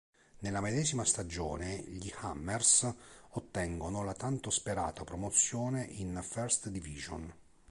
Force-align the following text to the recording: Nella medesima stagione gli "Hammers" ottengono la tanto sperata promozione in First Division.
Nella 0.39 0.61
medesima 0.61 1.05
stagione 1.05 1.75
gli 1.81 2.11
"Hammers" 2.21 2.91
ottengono 3.33 4.03
la 4.03 4.15
tanto 4.15 4.49
sperata 4.49 5.03
promozione 5.03 5.83
in 5.83 6.19
First 6.23 6.69
Division. 6.69 7.31